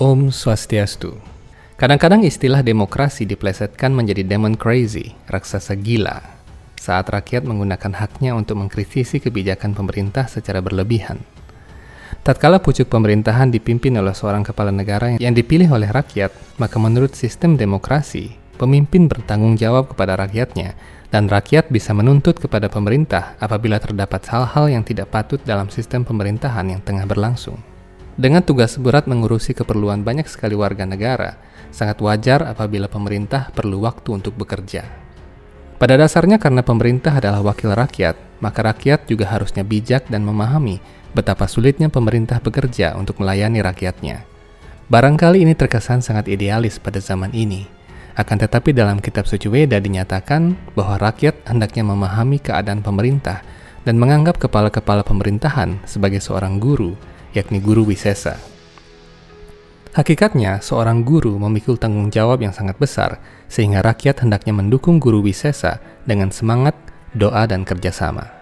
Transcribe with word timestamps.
Om 0.00 0.32
Swastiastu. 0.32 1.12
Kadang-kadang 1.76 2.24
istilah 2.24 2.64
demokrasi 2.64 3.28
diplesetkan 3.28 3.92
menjadi 3.92 4.24
demon 4.24 4.56
crazy, 4.56 5.12
raksasa 5.28 5.76
gila, 5.76 6.24
saat 6.80 7.04
rakyat 7.12 7.44
menggunakan 7.44 7.92
haknya 7.92 8.32
untuk 8.32 8.64
mengkritisi 8.64 9.20
kebijakan 9.20 9.76
pemerintah 9.76 10.24
secara 10.24 10.64
berlebihan. 10.64 11.20
Tatkala 12.24 12.64
pucuk 12.64 12.88
pemerintahan 12.88 13.52
dipimpin 13.52 13.92
oleh 14.00 14.16
seorang 14.16 14.40
kepala 14.40 14.72
negara 14.72 15.20
yang 15.20 15.36
dipilih 15.36 15.68
oleh 15.68 15.92
rakyat, 15.92 16.32
maka 16.56 16.80
menurut 16.80 17.12
sistem 17.12 17.60
demokrasi, 17.60 18.32
pemimpin 18.56 19.04
bertanggung 19.04 19.60
jawab 19.60 19.92
kepada 19.92 20.16
rakyatnya 20.16 20.80
dan 21.12 21.28
rakyat 21.28 21.68
bisa 21.68 21.92
menuntut 21.92 22.40
kepada 22.40 22.72
pemerintah 22.72 23.36
apabila 23.36 23.76
terdapat 23.76 24.24
hal-hal 24.32 24.72
yang 24.72 24.80
tidak 24.80 25.12
patut 25.12 25.44
dalam 25.44 25.68
sistem 25.68 26.08
pemerintahan 26.08 26.72
yang 26.72 26.80
tengah 26.80 27.04
berlangsung. 27.04 27.69
Dengan 28.18 28.42
tugas 28.42 28.74
berat 28.80 29.06
mengurusi 29.06 29.54
keperluan 29.54 30.02
banyak 30.02 30.26
sekali 30.26 30.58
warga 30.58 30.86
negara, 30.88 31.38
sangat 31.70 32.02
wajar 32.02 32.46
apabila 32.46 32.90
pemerintah 32.90 33.54
perlu 33.54 33.82
waktu 33.86 34.18
untuk 34.18 34.34
bekerja. 34.34 34.86
Pada 35.80 35.96
dasarnya 35.96 36.36
karena 36.36 36.60
pemerintah 36.60 37.16
adalah 37.16 37.40
wakil 37.40 37.72
rakyat, 37.72 38.40
maka 38.44 38.60
rakyat 38.60 39.08
juga 39.08 39.30
harusnya 39.32 39.64
bijak 39.64 40.10
dan 40.12 40.26
memahami 40.26 40.82
betapa 41.16 41.48
sulitnya 41.48 41.88
pemerintah 41.88 42.36
bekerja 42.42 42.94
untuk 43.00 43.18
melayani 43.22 43.64
rakyatnya. 43.64 44.28
Barangkali 44.90 45.46
ini 45.46 45.54
terkesan 45.54 46.02
sangat 46.02 46.26
idealis 46.26 46.82
pada 46.82 46.98
zaman 46.98 47.30
ini. 47.32 47.64
Akan 48.18 48.36
tetapi 48.36 48.74
dalam 48.74 48.98
kitab 48.98 49.24
suci 49.24 49.46
Weda 49.46 49.78
dinyatakan 49.78 50.74
bahwa 50.74 50.98
rakyat 50.98 51.46
hendaknya 51.46 51.86
memahami 51.86 52.42
keadaan 52.42 52.82
pemerintah 52.82 53.40
dan 53.86 53.96
menganggap 53.96 54.36
kepala-kepala 54.36 55.06
pemerintahan 55.06 55.80
sebagai 55.88 56.20
seorang 56.20 56.60
guru 56.60 56.98
yakni 57.36 57.60
guru 57.60 57.84
wisesa. 57.84 58.40
Hakikatnya, 59.90 60.62
seorang 60.62 61.02
guru 61.02 61.34
memikul 61.34 61.74
tanggung 61.74 62.14
jawab 62.14 62.46
yang 62.46 62.54
sangat 62.54 62.78
besar, 62.78 63.18
sehingga 63.50 63.82
rakyat 63.82 64.22
hendaknya 64.22 64.54
mendukung 64.54 65.02
guru 65.02 65.18
wisesa 65.18 65.82
dengan 66.06 66.30
semangat, 66.30 66.78
doa, 67.10 67.42
dan 67.50 67.66
kerjasama. 67.66 68.39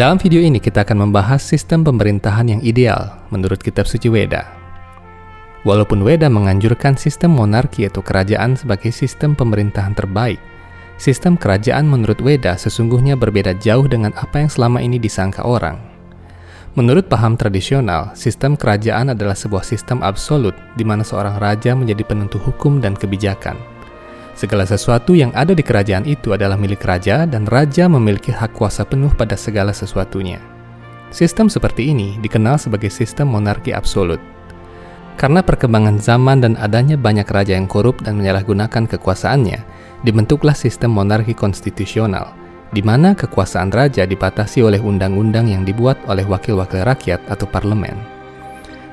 Dalam 0.00 0.16
video 0.16 0.40
ini 0.40 0.56
kita 0.56 0.80
akan 0.80 1.12
membahas 1.12 1.44
sistem 1.44 1.84
pemerintahan 1.84 2.48
yang 2.48 2.64
ideal 2.64 3.20
menurut 3.28 3.60
kitab 3.60 3.84
suci 3.84 4.08
Weda. 4.08 4.48
Walaupun 5.68 6.00
Weda 6.00 6.32
menganjurkan 6.32 6.96
sistem 6.96 7.36
monarki 7.36 7.84
atau 7.84 8.00
kerajaan 8.00 8.56
sebagai 8.56 8.96
sistem 8.96 9.36
pemerintahan 9.36 9.92
terbaik, 9.92 10.40
sistem 10.96 11.36
kerajaan 11.36 11.84
menurut 11.84 12.16
Weda 12.24 12.56
sesungguhnya 12.56 13.12
berbeda 13.12 13.52
jauh 13.60 13.84
dengan 13.84 14.16
apa 14.16 14.40
yang 14.40 14.48
selama 14.48 14.80
ini 14.80 14.96
disangka 14.96 15.44
orang. 15.44 15.76
Menurut 16.80 17.04
paham 17.04 17.36
tradisional, 17.36 18.16
sistem 18.16 18.56
kerajaan 18.56 19.12
adalah 19.12 19.36
sebuah 19.36 19.68
sistem 19.68 20.00
absolut 20.00 20.56
di 20.80 20.84
mana 20.88 21.04
seorang 21.04 21.36
raja 21.36 21.76
menjadi 21.76 22.08
penentu 22.08 22.40
hukum 22.40 22.80
dan 22.80 22.96
kebijakan. 22.96 23.79
Segala 24.38 24.64
sesuatu 24.64 25.12
yang 25.12 25.34
ada 25.36 25.52
di 25.52 25.60
kerajaan 25.60 26.08
itu 26.08 26.32
adalah 26.32 26.56
milik 26.56 26.80
raja 26.86 27.28
dan 27.28 27.44
raja 27.44 27.90
memiliki 27.90 28.32
hak 28.32 28.56
kuasa 28.56 28.86
penuh 28.86 29.12
pada 29.12 29.36
segala 29.36 29.74
sesuatunya. 29.74 30.40
Sistem 31.10 31.50
seperti 31.50 31.90
ini 31.90 32.16
dikenal 32.22 32.56
sebagai 32.56 32.88
sistem 32.88 33.34
monarki 33.34 33.74
absolut. 33.74 34.22
Karena 35.18 35.44
perkembangan 35.44 36.00
zaman 36.00 36.40
dan 36.40 36.54
adanya 36.56 36.96
banyak 36.96 37.28
raja 37.28 37.52
yang 37.52 37.68
korup 37.68 38.00
dan 38.00 38.16
menyalahgunakan 38.16 38.88
kekuasaannya, 38.88 39.60
dibentuklah 40.06 40.56
sistem 40.56 40.96
monarki 40.96 41.36
konstitusional, 41.36 42.32
di 42.72 42.80
mana 42.80 43.12
kekuasaan 43.12 43.68
raja 43.68 44.08
dibatasi 44.08 44.64
oleh 44.64 44.80
undang-undang 44.80 45.50
yang 45.50 45.66
dibuat 45.66 46.00
oleh 46.08 46.24
wakil-wakil 46.24 46.86
rakyat 46.86 47.20
atau 47.28 47.44
parlemen. 47.44 47.98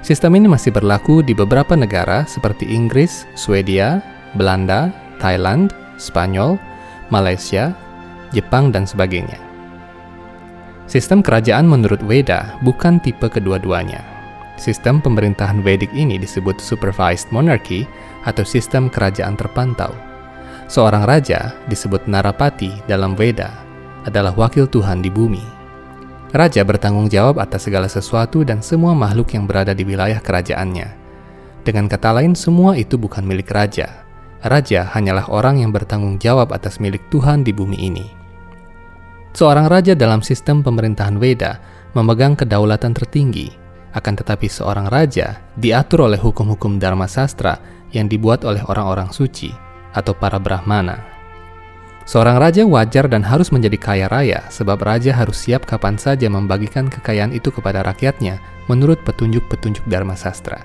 Sistem 0.03 0.35
ini 0.35 0.51
masih 0.51 0.73
berlaku 0.73 1.23
di 1.23 1.31
beberapa 1.31 1.77
negara 1.79 2.27
seperti 2.27 2.67
Inggris, 2.67 3.23
Swedia, 3.39 4.03
Belanda, 4.35 4.91
Thailand, 5.17 5.73
Spanyol, 5.97 6.55
Malaysia, 7.09 7.73
Jepang, 8.31 8.69
dan 8.71 8.85
sebagainya. 8.87 9.37
Sistem 10.87 11.19
kerajaan 11.19 11.67
menurut 11.67 11.99
Weda 12.07 12.55
bukan 12.63 13.03
tipe 13.03 13.27
kedua-duanya. 13.27 13.99
Sistem 14.55 15.03
pemerintahan 15.03 15.59
Vedic 15.61 15.91
ini 15.91 16.15
disebut 16.15 16.57
supervised 16.63 17.29
monarchy 17.29 17.83
atau 18.23 18.47
sistem 18.47 18.87
kerajaan 18.87 19.35
terpantau. 19.35 19.91
Seorang 20.71 21.03
raja 21.03 21.53
disebut 21.67 22.07
Narapati 22.07 22.71
dalam 22.87 23.13
Veda 23.19 23.51
adalah 24.07 24.31
wakil 24.35 24.67
Tuhan 24.67 25.03
di 25.03 25.11
bumi. 25.11 25.43
Raja 26.31 26.63
bertanggung 26.63 27.07
jawab 27.07 27.39
atas 27.39 27.67
segala 27.67 27.87
sesuatu 27.87 28.43
dan 28.43 28.59
semua 28.59 28.91
makhluk 28.91 29.31
yang 29.35 29.47
berada 29.47 29.71
di 29.71 29.83
wilayah 29.87 30.19
kerajaannya. 30.19 30.87
Dengan 31.67 31.91
kata 31.91 32.15
lain, 32.15 32.31
semua 32.35 32.79
itu 32.79 32.95
bukan 32.95 33.27
milik 33.27 33.51
raja, 33.51 34.06
raja 34.47 34.87
hanyalah 34.95 35.27
orang 35.29 35.61
yang 35.61 35.71
bertanggung 35.75 36.17
jawab 36.17 36.55
atas 36.55 36.79
milik 36.79 37.03
Tuhan 37.11 37.43
di 37.43 37.51
bumi 37.51 37.77
ini. 37.77 38.05
Seorang 39.37 39.69
raja 39.69 39.93
dalam 39.93 40.25
sistem 40.25 40.65
pemerintahan 40.65 41.21
Weda 41.21 41.61
memegang 41.93 42.33
kedaulatan 42.33 42.97
tertinggi, 42.97 43.53
akan 43.93 44.13
tetapi 44.17 44.49
seorang 44.49 44.89
raja 44.89 45.39
diatur 45.57 46.09
oleh 46.09 46.17
hukum-hukum 46.17 46.81
Dharma 46.81 47.05
Sastra 47.05 47.61
yang 47.93 48.09
dibuat 48.09 48.43
oleh 48.43 48.65
orang-orang 48.65 49.13
suci 49.13 49.53
atau 49.93 50.17
para 50.17 50.41
Brahmana. 50.41 51.17
Seorang 52.07 52.39
raja 52.39 52.63
wajar 52.63 53.11
dan 53.11 53.19
harus 53.19 53.51
menjadi 53.51 53.75
kaya 53.75 54.07
raya 54.07 54.39
sebab 54.47 54.79
raja 54.79 55.11
harus 55.11 55.43
siap 55.43 55.67
kapan 55.67 55.99
saja 55.99 56.31
membagikan 56.31 56.87
kekayaan 56.87 57.35
itu 57.35 57.51
kepada 57.51 57.83
rakyatnya 57.83 58.39
menurut 58.71 59.03
petunjuk-petunjuk 59.03 59.83
Dharma 59.91 60.15
Sastra. 60.15 60.63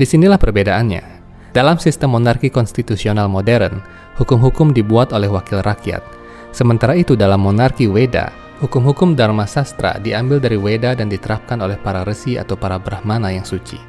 Di 0.00 0.08
sinilah 0.08 0.40
perbedaannya. 0.40 1.15
Dalam 1.56 1.80
sistem 1.80 2.12
monarki 2.12 2.52
konstitusional 2.52 3.32
modern, 3.32 3.80
hukum-hukum 4.20 4.76
dibuat 4.76 5.16
oleh 5.16 5.24
wakil 5.24 5.64
rakyat. 5.64 6.04
Sementara 6.52 6.92
itu 6.92 7.16
dalam 7.16 7.40
monarki 7.40 7.88
Weda, 7.88 8.28
hukum-hukum 8.60 9.16
Dharma 9.16 9.48
Sastra 9.48 9.96
diambil 9.96 10.36
dari 10.36 10.60
Weda 10.60 10.92
dan 10.92 11.08
diterapkan 11.08 11.56
oleh 11.64 11.80
para 11.80 12.04
resi 12.04 12.36
atau 12.36 12.60
para 12.60 12.76
brahmana 12.76 13.32
yang 13.32 13.48
suci. 13.48 13.80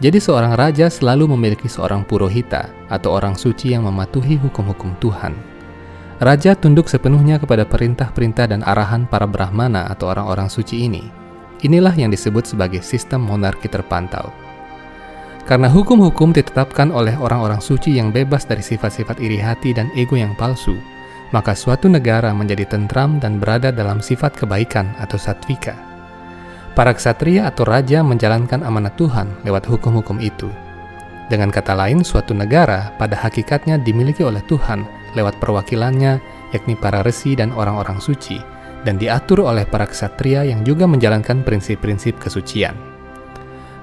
Jadi 0.00 0.16
seorang 0.16 0.56
raja 0.56 0.88
selalu 0.88 1.36
memiliki 1.36 1.68
seorang 1.68 2.00
purohita 2.08 2.72
atau 2.88 3.12
orang 3.12 3.36
suci 3.36 3.76
yang 3.76 3.84
mematuhi 3.84 4.40
hukum-hukum 4.40 4.96
Tuhan. 4.96 5.36
Raja 6.16 6.56
tunduk 6.56 6.88
sepenuhnya 6.88 7.36
kepada 7.36 7.68
perintah-perintah 7.68 8.56
dan 8.56 8.64
arahan 8.64 9.04
para 9.04 9.28
brahmana 9.28 9.84
atau 9.92 10.16
orang-orang 10.16 10.48
suci 10.48 10.88
ini. 10.88 11.04
Inilah 11.60 11.92
yang 11.92 12.08
disebut 12.08 12.56
sebagai 12.56 12.80
sistem 12.80 13.28
monarki 13.28 13.68
terpantau. 13.68 14.45
Karena 15.46 15.70
hukum-hukum 15.70 16.34
ditetapkan 16.34 16.90
oleh 16.90 17.14
orang-orang 17.14 17.62
suci 17.62 17.94
yang 17.94 18.10
bebas 18.10 18.50
dari 18.50 18.66
sifat-sifat 18.66 19.22
iri 19.22 19.38
hati 19.38 19.70
dan 19.70 19.86
ego 19.94 20.18
yang 20.18 20.34
palsu, 20.34 20.74
maka 21.30 21.54
suatu 21.54 21.86
negara 21.86 22.34
menjadi 22.34 22.66
tentram 22.66 23.22
dan 23.22 23.38
berada 23.38 23.70
dalam 23.70 24.02
sifat 24.02 24.34
kebaikan 24.34 24.90
atau 24.98 25.14
satvika. 25.14 25.78
Para 26.74 26.90
ksatria 26.90 27.46
atau 27.46 27.62
raja 27.62 28.02
menjalankan 28.02 28.66
amanat 28.66 28.98
Tuhan 28.98 29.30
lewat 29.46 29.70
hukum-hukum 29.70 30.18
itu. 30.18 30.50
Dengan 31.30 31.54
kata 31.54 31.78
lain, 31.78 32.02
suatu 32.02 32.34
negara 32.34 32.90
pada 32.98 33.14
hakikatnya 33.14 33.78
dimiliki 33.78 34.26
oleh 34.26 34.42
Tuhan 34.50 34.82
lewat 35.14 35.38
perwakilannya, 35.38 36.18
yakni 36.58 36.74
para 36.74 37.06
resi 37.06 37.38
dan 37.38 37.54
orang-orang 37.54 38.02
suci, 38.02 38.42
dan 38.82 38.98
diatur 38.98 39.46
oleh 39.46 39.62
para 39.62 39.86
ksatria 39.86 40.42
yang 40.42 40.66
juga 40.66 40.90
menjalankan 40.90 41.46
prinsip-prinsip 41.46 42.18
kesucian. 42.18 42.95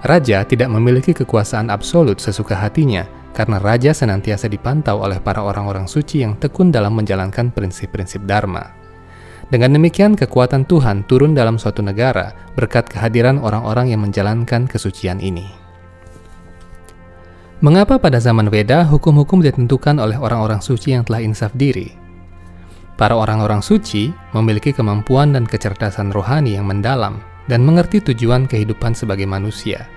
Raja 0.04 0.44
tidak 0.44 0.68
memiliki 0.68 1.16
kekuasaan 1.16 1.72
absolut 1.72 2.20
sesuka 2.20 2.60
hatinya 2.60 3.08
karena 3.32 3.56
raja 3.56 3.96
senantiasa 3.96 4.52
dipantau 4.52 5.00
oleh 5.00 5.24
para 5.24 5.40
orang-orang 5.40 5.88
suci 5.88 6.28
yang 6.28 6.36
tekun 6.36 6.76
dalam 6.76 6.92
menjalankan 6.92 7.56
prinsip-prinsip 7.56 8.20
Dharma. 8.28 8.68
Dengan 9.48 9.80
demikian, 9.80 10.20
kekuatan 10.20 10.68
Tuhan 10.68 11.08
turun 11.08 11.32
dalam 11.32 11.56
suatu 11.56 11.80
negara 11.80 12.36
berkat 12.52 12.92
kehadiran 12.92 13.40
orang-orang 13.40 13.96
yang 13.96 14.04
menjalankan 14.04 14.68
kesucian 14.68 15.24
ini. 15.24 15.48
Mengapa 17.64 17.96
pada 17.96 18.20
zaman 18.20 18.52
Weda 18.52 18.84
hukum-hukum 18.84 19.40
ditentukan 19.40 20.04
oleh 20.04 20.20
orang-orang 20.20 20.60
suci 20.60 21.00
yang 21.00 21.08
telah 21.08 21.24
insaf 21.24 21.56
diri? 21.56 21.96
Para 23.00 23.16
orang-orang 23.16 23.64
suci 23.64 24.12
memiliki 24.36 24.76
kemampuan 24.76 25.32
dan 25.32 25.48
kecerdasan 25.48 26.12
rohani 26.12 26.60
yang 26.60 26.68
mendalam 26.68 27.24
dan 27.48 27.64
mengerti 27.64 28.04
tujuan 28.04 28.52
kehidupan 28.52 28.92
sebagai 28.92 29.24
manusia– 29.24 29.88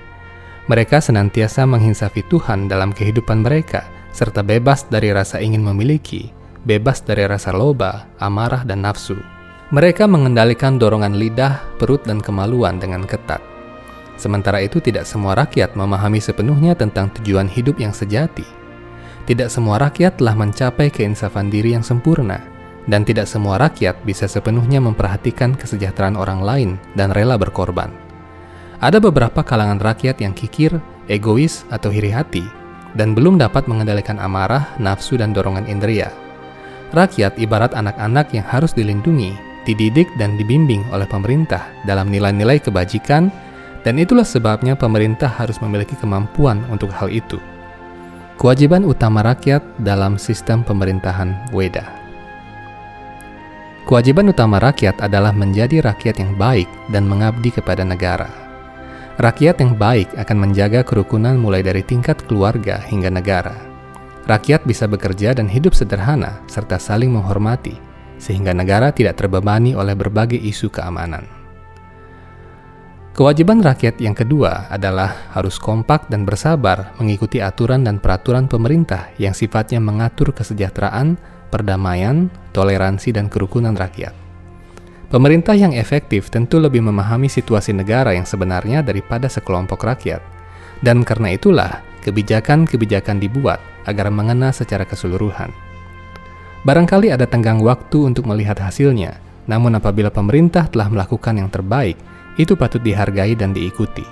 mereka 0.67 0.99
senantiasa 0.99 1.63
menghinsafi 1.63 2.27
Tuhan 2.27 2.67
dalam 2.67 2.91
kehidupan 2.91 3.47
mereka, 3.47 3.87
serta 4.11 4.43
bebas 4.43 4.91
dari 4.91 5.15
rasa 5.15 5.39
ingin 5.39 5.63
memiliki, 5.63 6.35
bebas 6.67 7.07
dari 7.07 7.23
rasa 7.23 7.55
loba, 7.55 8.11
amarah, 8.19 8.67
dan 8.67 8.83
nafsu. 8.83 9.15
Mereka 9.71 10.11
mengendalikan 10.11 10.79
dorongan 10.79 11.15
lidah, 11.15 11.63
perut, 11.79 12.03
dan 12.03 12.19
kemaluan 12.19 12.83
dengan 12.83 13.07
ketat. 13.07 13.39
Sementara 14.19 14.59
itu, 14.59 14.83
tidak 14.83 15.07
semua 15.07 15.39
rakyat 15.39 15.79
memahami 15.79 16.19
sepenuhnya 16.19 16.75
tentang 16.75 17.15
tujuan 17.21 17.47
hidup 17.47 17.79
yang 17.79 17.95
sejati. 17.95 18.47
Tidak 19.27 19.47
semua 19.47 19.79
rakyat 19.79 20.19
telah 20.19 20.35
mencapai 20.35 20.91
keinsafan 20.91 21.47
diri 21.51 21.79
yang 21.79 21.87
sempurna, 21.87 22.43
dan 22.91 23.03
tidak 23.07 23.27
semua 23.31 23.59
rakyat 23.59 23.99
bisa 24.07 24.27
sepenuhnya 24.27 24.83
memperhatikan 24.83 25.55
kesejahteraan 25.55 26.15
orang 26.15 26.43
lain 26.43 26.71
dan 26.95 27.11
rela 27.11 27.35
berkorban. 27.39 28.06
Ada 28.77 29.01
beberapa 29.01 29.41
kalangan 29.41 29.81
rakyat 29.81 30.21
yang 30.21 30.37
kikir, 30.37 30.77
egois, 31.09 31.65
atau 31.73 31.89
iri 31.89 32.13
hati, 32.13 32.45
dan 32.93 33.17
belum 33.17 33.41
dapat 33.41 33.65
mengendalikan 33.65 34.21
amarah, 34.21 34.69
nafsu, 34.77 35.17
dan 35.17 35.33
dorongan 35.33 35.65
indera. 35.65 36.13
Rakyat 36.93 37.41
ibarat 37.41 37.73
anak-anak 37.73 38.37
yang 38.37 38.45
harus 38.45 38.77
dilindungi, 38.77 39.33
dididik, 39.65 40.13
dan 40.21 40.37
dibimbing 40.37 40.85
oleh 40.93 41.09
pemerintah 41.09 41.65
dalam 41.89 42.13
nilai-nilai 42.13 42.61
kebajikan, 42.61 43.33
dan 43.81 43.97
itulah 43.97 44.29
sebabnya 44.29 44.77
pemerintah 44.77 45.33
harus 45.33 45.57
memiliki 45.65 45.97
kemampuan 45.97 46.61
untuk 46.69 46.93
hal 46.93 47.09
itu. 47.09 47.41
Kewajiban 48.37 48.85
utama 48.85 49.25
rakyat 49.25 49.65
dalam 49.81 50.21
sistem 50.21 50.61
pemerintahan 50.61 51.49
Weda. 51.57 51.89
Kewajiban 53.89 54.29
utama 54.29 54.61
rakyat 54.61 55.01
adalah 55.01 55.33
menjadi 55.33 55.81
rakyat 55.81 56.21
yang 56.21 56.37
baik 56.37 56.69
dan 56.93 57.09
mengabdi 57.09 57.55
kepada 57.55 57.87
negara. 57.87 58.46
Rakyat 59.17 59.65
yang 59.65 59.81
baik 59.81 60.13
akan 60.13 60.37
menjaga 60.45 60.85
kerukunan 60.85 61.41
mulai 61.41 61.65
dari 61.65 61.81
tingkat 61.81 62.21
keluarga 62.29 62.77
hingga 62.85 63.09
negara. 63.09 63.57
Rakyat 64.29 64.69
bisa 64.69 64.85
bekerja 64.85 65.33
dan 65.33 65.49
hidup 65.49 65.73
sederhana 65.73 66.45
serta 66.45 66.77
saling 66.77 67.09
menghormati, 67.09 67.81
sehingga 68.21 68.53
negara 68.53 68.93
tidak 68.93 69.17
terbebani 69.17 69.73
oleh 69.73 69.97
berbagai 69.97 70.37
isu 70.37 70.69
keamanan. 70.69 71.25
Kewajiban 73.17 73.65
rakyat 73.65 73.97
yang 74.05 74.13
kedua 74.13 74.69
adalah 74.69 75.33
harus 75.33 75.57
kompak 75.57 76.13
dan 76.13 76.29
bersabar 76.29 76.93
mengikuti 77.01 77.41
aturan 77.41 77.89
dan 77.89 77.97
peraturan 77.97 78.45
pemerintah 78.45 79.09
yang 79.17 79.33
sifatnya 79.33 79.81
mengatur 79.81 80.37
kesejahteraan, 80.37 81.17
perdamaian, 81.49 82.29
toleransi, 82.53 83.17
dan 83.17 83.33
kerukunan 83.33 83.73
rakyat. 83.73 84.26
Pemerintah 85.07 85.55
yang 85.55 85.71
efektif 85.71 86.35
tentu 86.35 86.59
lebih 86.59 86.83
memahami 86.83 87.31
situasi 87.31 87.71
negara 87.71 88.11
yang 88.11 88.27
sebenarnya 88.27 88.83
daripada 88.83 89.31
sekelompok 89.31 89.87
rakyat. 89.87 90.19
Dan 90.83 91.07
karena 91.07 91.31
itulah, 91.31 91.79
kebijakan-kebijakan 92.03 93.23
dibuat 93.23 93.63
agar 93.87 94.11
mengena 94.11 94.51
secara 94.51 94.83
keseluruhan. 94.83 95.55
Barangkali 96.67 97.15
ada 97.15 97.23
tenggang 97.23 97.63
waktu 97.63 98.03
untuk 98.03 98.27
melihat 98.27 98.59
hasilnya, 98.59 99.23
namun 99.47 99.79
apabila 99.79 100.11
pemerintah 100.11 100.67
telah 100.67 100.91
melakukan 100.91 101.39
yang 101.39 101.47
terbaik, 101.55 101.95
itu 102.35 102.59
patut 102.59 102.83
dihargai 102.83 103.39
dan 103.39 103.55
diikuti. 103.55 104.03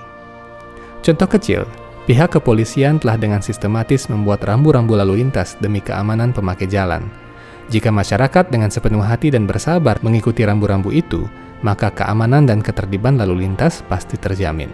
Contoh 1.03 1.27
kecil, 1.27 1.67
pihak 2.07 2.39
kepolisian 2.39 3.03
telah 3.03 3.19
dengan 3.19 3.43
sistematis 3.43 4.07
membuat 4.07 4.47
rambu-rambu 4.47 4.95
lalu 4.95 5.27
lintas 5.27 5.59
demi 5.59 5.83
keamanan 5.83 6.31
pemakai 6.31 6.71
jalan– 6.71 7.03
jika 7.73 7.89
masyarakat 7.89 8.53
dengan 8.53 8.69
sepenuh 8.69 9.01
hati 9.01 9.33
dan 9.33 9.49
bersabar 9.49 9.97
mengikuti 10.05 10.45
rambu-rambu 10.45 10.93
itu, 10.93 11.25
maka 11.65 11.89
keamanan 11.89 12.45
dan 12.45 12.61
ketertiban 12.61 13.17
lalu 13.17 13.49
lintas 13.49 13.81
pasti 13.89 14.21
terjamin. 14.21 14.69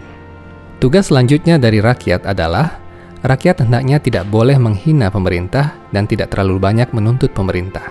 Tugas 0.81 1.07
selanjutnya 1.07 1.55
dari 1.61 1.79
rakyat 1.79 2.27
adalah 2.27 2.81
rakyat 3.21 3.63
hendaknya 3.63 4.01
tidak 4.01 4.27
boleh 4.27 4.57
menghina 4.57 5.07
pemerintah 5.07 5.77
dan 5.93 6.09
tidak 6.09 6.33
terlalu 6.33 6.59
banyak 6.59 6.89
menuntut 6.91 7.31
pemerintah. 7.31 7.85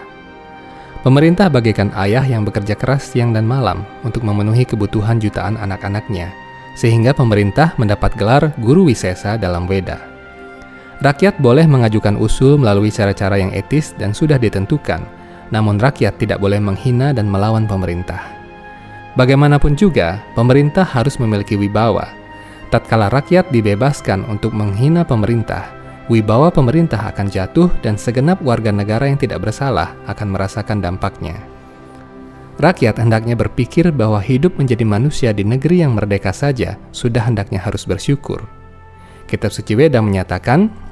Pemerintah 1.01 1.49
bagaikan 1.49 1.89
ayah 1.97 2.21
yang 2.21 2.45
bekerja 2.45 2.77
keras 2.77 3.09
siang 3.09 3.33
dan 3.33 3.49
malam 3.49 3.89
untuk 4.05 4.21
memenuhi 4.21 4.69
kebutuhan 4.69 5.17
jutaan 5.17 5.57
anak-anaknya, 5.57 6.29
sehingga 6.77 7.17
pemerintah 7.17 7.73
mendapat 7.81 8.13
gelar 8.21 8.53
guru 8.61 8.93
wisesa 8.93 9.41
dalam 9.41 9.65
Weda. 9.65 10.10
Rakyat 11.01 11.41
boleh 11.41 11.65
mengajukan 11.65 12.13
usul 12.21 12.61
melalui 12.61 12.93
cara-cara 12.93 13.41
yang 13.41 13.57
etis 13.57 13.97
dan 13.97 14.13
sudah 14.13 14.37
ditentukan, 14.37 15.01
namun 15.49 15.81
rakyat 15.81 16.21
tidak 16.21 16.37
boleh 16.45 16.61
menghina 16.61 17.17
dan 17.17 17.25
melawan 17.25 17.65
pemerintah. 17.65 18.21
Bagaimanapun 19.17 19.81
juga, 19.81 20.21
pemerintah 20.37 20.85
harus 20.85 21.17
memiliki 21.17 21.57
wibawa. 21.57 22.13
Tatkala 22.69 23.09
rakyat 23.09 23.49
dibebaskan 23.49 24.29
untuk 24.29 24.53
menghina 24.53 25.01
pemerintah, 25.01 25.73
wibawa 26.13 26.53
pemerintah 26.53 27.09
akan 27.09 27.33
jatuh 27.33 27.73
dan 27.81 27.97
segenap 27.97 28.37
warga 28.45 28.69
negara 28.69 29.09
yang 29.09 29.17
tidak 29.17 29.41
bersalah 29.41 29.97
akan 30.05 30.37
merasakan 30.37 30.85
dampaknya. 30.85 31.41
Rakyat 32.61 33.01
hendaknya 33.01 33.41
berpikir 33.41 33.89
bahwa 33.89 34.21
hidup 34.21 34.61
menjadi 34.61 34.85
manusia 34.85 35.33
di 35.33 35.49
negeri 35.49 35.81
yang 35.81 35.97
merdeka 35.97 36.29
saja 36.29 36.77
sudah 36.93 37.25
hendaknya 37.25 37.57
harus 37.57 37.89
bersyukur. 37.89 38.45
Kitab 39.25 39.49
Suci 39.49 39.73
Weda 39.79 40.05
menyatakan, 40.05 40.90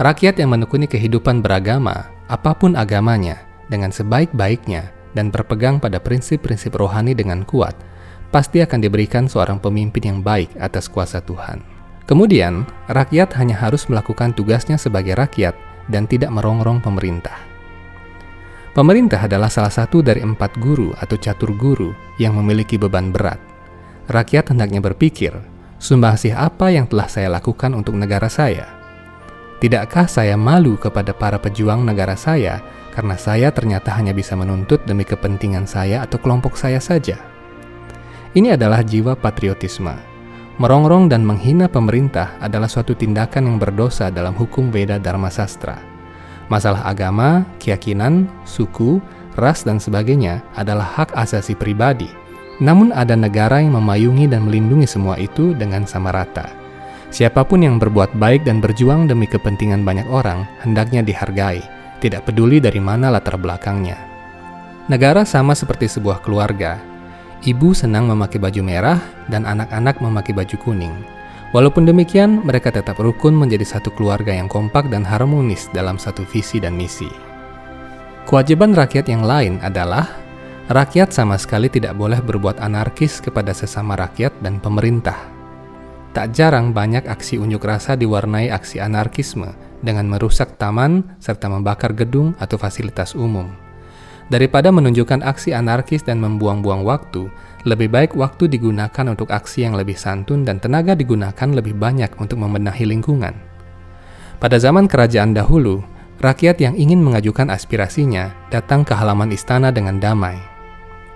Rakyat 0.00 0.40
yang 0.40 0.56
menekuni 0.56 0.88
kehidupan 0.88 1.44
beragama, 1.44 2.08
apa 2.24 2.56
pun 2.56 2.72
agamanya, 2.72 3.44
dengan 3.68 3.92
sebaik-baiknya 3.92 4.88
dan 5.12 5.28
berpegang 5.28 5.76
pada 5.76 6.00
prinsip-prinsip 6.00 6.72
rohani 6.72 7.12
dengan 7.12 7.44
kuat, 7.44 7.76
pasti 8.32 8.64
akan 8.64 8.80
diberikan 8.80 9.28
seorang 9.28 9.60
pemimpin 9.60 10.08
yang 10.08 10.18
baik 10.24 10.56
atas 10.56 10.88
kuasa 10.88 11.20
Tuhan. 11.20 11.60
Kemudian, 12.08 12.64
rakyat 12.88 13.36
hanya 13.36 13.60
harus 13.60 13.92
melakukan 13.92 14.32
tugasnya 14.32 14.80
sebagai 14.80 15.12
rakyat 15.20 15.52
dan 15.92 16.08
tidak 16.08 16.32
merongrong 16.32 16.80
pemerintah. 16.80 17.36
Pemerintah 18.72 19.28
adalah 19.28 19.52
salah 19.52 19.68
satu 19.68 20.00
dari 20.00 20.24
empat 20.24 20.56
guru 20.64 20.96
atau 20.96 21.20
catur 21.20 21.52
guru 21.52 21.92
yang 22.16 22.32
memiliki 22.40 22.80
beban 22.80 23.12
berat. 23.12 23.36
Rakyat 24.08 24.56
hendaknya 24.56 24.80
berpikir, 24.80 25.36
sumbasih 25.76 26.32
apa 26.32 26.72
yang 26.72 26.88
telah 26.88 27.04
saya 27.04 27.28
lakukan 27.28 27.76
untuk 27.76 28.00
negara 28.00 28.32
saya? 28.32 28.79
Tidakkah 29.60 30.08
saya 30.08 30.40
malu 30.40 30.80
kepada 30.80 31.12
para 31.12 31.36
pejuang 31.36 31.84
negara 31.84 32.16
saya 32.16 32.64
karena 32.96 33.12
saya 33.20 33.52
ternyata 33.52 33.92
hanya 33.92 34.16
bisa 34.16 34.32
menuntut 34.32 34.80
demi 34.88 35.04
kepentingan 35.04 35.68
saya 35.68 36.00
atau 36.00 36.16
kelompok 36.16 36.56
saya 36.56 36.80
saja? 36.80 37.20
Ini 38.32 38.56
adalah 38.56 38.80
jiwa 38.80 39.12
patriotisme. 39.20 39.92
Merongrong 40.56 41.12
dan 41.12 41.28
menghina 41.28 41.68
pemerintah 41.68 42.40
adalah 42.40 42.72
suatu 42.72 42.96
tindakan 42.96 43.52
yang 43.52 43.56
berdosa 43.60 44.08
dalam 44.08 44.32
hukum 44.32 44.72
Veda 44.72 44.96
Dharma 44.96 45.28
Sastra. 45.28 45.76
Masalah 46.48 46.88
agama, 46.88 47.44
keyakinan, 47.60 48.32
suku, 48.48 48.96
ras, 49.36 49.60
dan 49.60 49.76
sebagainya 49.76 50.40
adalah 50.56 50.88
hak 50.88 51.12
asasi 51.12 51.52
pribadi. 51.52 52.08
Namun 52.64 52.96
ada 52.96 53.12
negara 53.12 53.60
yang 53.60 53.76
memayungi 53.76 54.24
dan 54.24 54.48
melindungi 54.48 54.88
semua 54.88 55.20
itu 55.20 55.52
dengan 55.52 55.84
sama 55.84 56.12
rata. 56.12 56.59
Siapa 57.10 57.42
pun 57.42 57.58
yang 57.58 57.82
berbuat 57.82 58.14
baik 58.14 58.46
dan 58.46 58.62
berjuang 58.62 59.10
demi 59.10 59.26
kepentingan 59.26 59.82
banyak 59.82 60.06
orang 60.06 60.46
hendaknya 60.62 61.02
dihargai, 61.02 61.58
tidak 61.98 62.22
peduli 62.30 62.62
dari 62.62 62.78
mana 62.78 63.10
latar 63.10 63.34
belakangnya. 63.34 63.98
Negara 64.86 65.26
sama 65.26 65.58
seperti 65.58 65.90
sebuah 65.90 66.22
keluarga. 66.22 66.78
Ibu 67.42 67.74
senang 67.74 68.06
memakai 68.06 68.38
baju 68.38 68.62
merah 68.62 69.02
dan 69.26 69.42
anak-anak 69.42 69.98
memakai 69.98 70.30
baju 70.38 70.56
kuning. 70.62 70.94
Walaupun 71.50 71.82
demikian, 71.82 72.46
mereka 72.46 72.70
tetap 72.70 72.94
rukun 73.02 73.34
menjadi 73.34 73.66
satu 73.66 73.90
keluarga 73.90 74.30
yang 74.30 74.46
kompak 74.46 74.86
dan 74.86 75.02
harmonis 75.02 75.66
dalam 75.74 75.98
satu 75.98 76.22
visi 76.30 76.62
dan 76.62 76.78
misi. 76.78 77.10
Kewajiban 78.30 78.70
rakyat 78.70 79.10
yang 79.10 79.26
lain 79.26 79.58
adalah 79.58 80.06
rakyat 80.70 81.10
sama 81.10 81.34
sekali 81.34 81.66
tidak 81.66 81.98
boleh 81.98 82.22
berbuat 82.22 82.62
anarkis 82.62 83.18
kepada 83.18 83.50
sesama 83.50 83.98
rakyat 83.98 84.30
dan 84.38 84.62
pemerintah 84.62 85.39
Tak 86.10 86.34
jarang 86.34 86.74
banyak 86.74 87.06
aksi 87.06 87.38
unjuk 87.38 87.62
rasa 87.62 87.94
diwarnai 87.94 88.50
aksi 88.50 88.82
anarkisme 88.82 89.54
dengan 89.78 90.10
merusak 90.10 90.58
taman 90.58 91.06
serta 91.22 91.46
membakar 91.46 91.94
gedung 91.94 92.34
atau 92.42 92.58
fasilitas 92.58 93.14
umum. 93.14 93.46
Daripada 94.30 94.70
menunjukkan 94.70 95.26
aksi 95.26 95.54
anarkis 95.54 96.06
dan 96.06 96.22
membuang-buang 96.22 96.86
waktu, 96.86 97.26
lebih 97.66 97.90
baik 97.90 98.14
waktu 98.14 98.46
digunakan 98.46 99.06
untuk 99.10 99.30
aksi 99.30 99.66
yang 99.66 99.74
lebih 99.74 99.98
santun 99.98 100.46
dan 100.46 100.62
tenaga 100.62 100.94
digunakan 100.94 101.50
lebih 101.50 101.74
banyak 101.74 102.14
untuk 102.18 102.38
membenahi 102.38 102.86
lingkungan. 102.86 103.34
Pada 104.38 104.56
zaman 104.58 104.86
kerajaan 104.86 105.34
dahulu, 105.34 105.82
rakyat 106.22 106.62
yang 106.62 106.78
ingin 106.78 107.02
mengajukan 107.02 107.50
aspirasinya 107.50 108.30
datang 108.54 108.86
ke 108.86 108.94
halaman 108.94 109.34
istana 109.34 109.74
dengan 109.74 109.98
damai. 109.98 110.38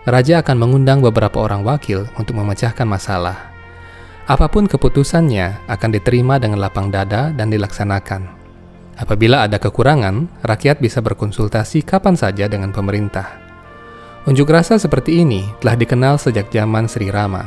Raja 0.05 0.43
akan 0.43 0.59
mengundang 0.59 0.99
beberapa 0.99 1.39
orang 1.39 1.63
wakil 1.63 2.11
untuk 2.19 2.37
memecahkan 2.37 2.85
masalah. 2.85 3.54
Apa 4.25 4.49
pun 4.49 4.65
keputusannya 4.65 5.69
akan 5.69 5.91
diterima 5.93 6.41
dengan 6.41 6.57
lapang 6.57 6.89
dada 6.89 7.29
dan 7.29 7.53
dilaksanakan. 7.53 8.25
Apabila 8.97 9.45
ada 9.45 9.61
kekurangan, 9.61 10.41
rakyat 10.41 10.81
bisa 10.81 11.05
berkonsultasi 11.05 11.85
kapan 11.85 12.17
saja 12.17 12.49
dengan 12.49 12.73
pemerintah. 12.73 13.37
Unjuk 14.25 14.49
rasa 14.49 14.81
seperti 14.81 15.21
ini 15.21 15.45
telah 15.61 15.77
dikenal 15.77 16.17
sejak 16.17 16.49
zaman 16.49 16.89
Sri 16.89 17.13
Rama. 17.13 17.45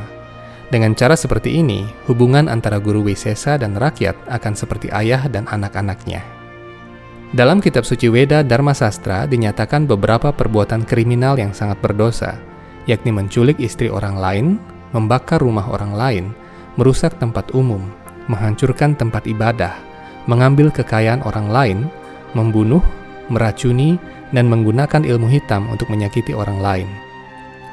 Dengan 0.70 0.94
cara 0.94 1.18
seperti 1.18 1.58
ini, 1.58 1.90
hubungan 2.06 2.46
antara 2.46 2.78
guru 2.78 3.10
Wisesa 3.10 3.58
dan 3.58 3.74
rakyat 3.74 4.14
akan 4.30 4.54
seperti 4.54 4.94
ayah 4.94 5.26
dan 5.26 5.50
anak-anaknya. 5.50 6.22
Dalam 7.34 7.58
kitab 7.58 7.90
suci 7.90 8.06
Weda 8.06 8.46
Dharma 8.46 8.78
Sastra 8.78 9.26
dinyatakan 9.26 9.90
beberapa 9.90 10.30
perbuatan 10.30 10.86
kriminal 10.86 11.42
yang 11.42 11.58
sangat 11.58 11.82
berdosa, 11.82 12.38
yakni 12.86 13.10
menculik 13.10 13.58
istri 13.58 13.90
orang 13.90 14.14
lain, 14.14 14.48
membakar 14.94 15.42
rumah 15.42 15.66
orang 15.66 15.98
lain, 15.98 16.26
merusak 16.78 17.18
tempat 17.18 17.50
umum, 17.58 17.82
menghancurkan 18.30 18.94
tempat 18.94 19.26
ibadah, 19.26 19.74
mengambil 20.30 20.70
kekayaan 20.70 21.26
orang 21.26 21.48
lain, 21.50 21.80
membunuh, 22.38 22.82
meracuni, 23.28 23.98
dan 24.32 24.48
menggunakan 24.52 25.04
ilmu 25.04 25.28
hitam 25.28 25.68
untuk 25.72 25.90
menyakiti 25.90 26.36
orang 26.36 26.60
lain. 26.60 26.90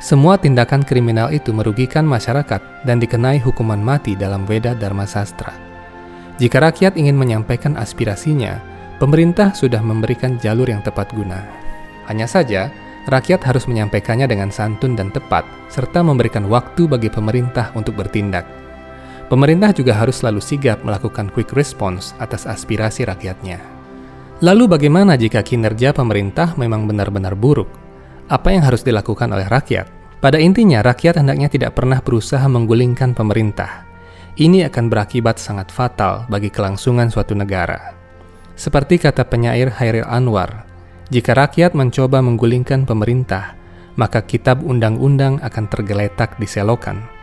Semua 0.05 0.37
tindakan 0.37 0.85
kriminal 0.85 1.33
itu 1.33 1.51
merugikan 1.51 2.05
masyarakat 2.05 2.61
dan 2.85 3.01
dikenai 3.01 3.41
hukuman 3.41 3.81
mati 3.81 4.13
dalam 4.13 4.45
Weda 4.45 4.77
Dharma 4.77 5.09
Sastra. 5.09 5.55
Jika 6.37 6.61
rakyat 6.61 6.99
ingin 6.99 7.15
menyampaikan 7.15 7.79
aspirasinya, 7.79 8.59
pemerintah 8.99 9.55
sudah 9.55 9.81
memberikan 9.81 10.37
jalur 10.43 10.67
yang 10.67 10.83
tepat 10.83 11.09
guna. 11.15 11.47
Hanya 12.11 12.29
saja, 12.29 12.69
rakyat 13.09 13.41
harus 13.49 13.65
menyampaikannya 13.65 14.29
dengan 14.29 14.53
santun 14.53 14.93
dan 14.99 15.09
tepat, 15.09 15.47
serta 15.73 16.05
memberikan 16.05 16.51
waktu 16.53 16.85
bagi 16.85 17.09
pemerintah 17.09 17.73
untuk 17.73 17.97
bertindak. 17.97 18.64
Pemerintah 19.29 19.73
juga 19.73 19.97
harus 19.97 20.21
selalu 20.21 20.41
sigap 20.43 20.85
melakukan 20.85 21.33
quick 21.33 21.57
response 21.57 22.13
atas 22.21 22.45
aspirasi 22.45 23.09
rakyatnya. 23.09 23.63
Lalu 24.45 24.69
bagaimana 24.69 25.17
jika 25.17 25.41
kinerja 25.41 25.97
pemerintah 25.97 26.53
memang 26.59 26.85
benar-benar 26.85 27.33
buruk? 27.33 27.85
apa 28.29 28.57
yang 28.57 28.65
harus 28.65 28.81
dilakukan 28.81 29.29
oleh 29.33 29.49
rakyat. 29.49 29.87
Pada 30.23 30.41
intinya, 30.41 30.81
rakyat 30.81 31.21
hendaknya 31.21 31.53
tidak 31.53 31.77
pernah 31.77 32.01
berusaha 32.01 32.45
menggulingkan 32.49 33.13
pemerintah. 33.13 33.85
Ini 34.41 34.67
akan 34.73 34.89
berakibat 34.89 35.37
sangat 35.37 35.69
fatal 35.69 36.25
bagi 36.33 36.49
kelangsungan 36.49 37.13
suatu 37.13 37.37
negara. 37.37 37.93
Seperti 38.57 38.97
kata 38.97 39.29
penyair 39.29 39.69
Hairil 39.69 40.09
Anwar, 40.09 40.65
jika 41.13 41.37
rakyat 41.37 41.77
mencoba 41.77 42.25
menggulingkan 42.25 42.89
pemerintah, 42.89 43.55
maka 44.01 44.25
kitab 44.25 44.65
undang-undang 44.65 45.39
akan 45.45 45.65
tergeletak 45.69 46.41
di 46.41 46.49
selokan. 46.49 47.14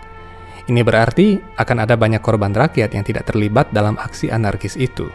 Ini 0.72 0.88
berarti 0.88 1.36
akan 1.60 1.84
ada 1.84 2.00
banyak 2.00 2.24
korban 2.24 2.56
rakyat 2.56 2.96
yang 2.96 3.04
tidak 3.04 3.28
terlibat 3.28 3.76
dalam 3.76 4.00
aksi 4.00 4.32
anarkis 4.32 4.80
itu. 4.80 5.12